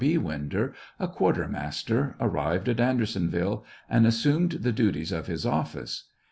[0.03, 0.17] B.
[0.17, 6.05] Winder, a quartermaster, arrived at Andersonviile and assumed the duties of his office.